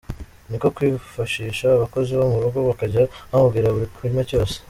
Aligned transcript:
Niko 0.49 0.67
kwifashisha 0.75 1.65
abakozi 1.71 2.11
bo 2.17 2.25
mu 2.31 2.37
rugo 2.43 2.59
bakajya 2.69 3.03
bamubwira 3.29 3.73
buri 3.73 3.87
kimwe 3.97 4.23
cyose. 4.29 4.55